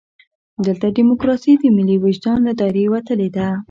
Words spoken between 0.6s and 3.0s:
دلته ډیموکراسي د ملي وجدان له دایرې